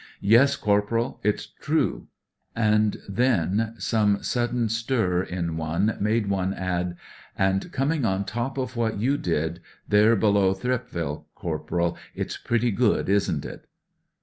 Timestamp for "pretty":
12.35-12.71